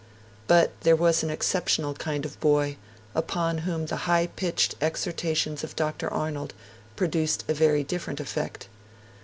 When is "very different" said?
7.53-8.19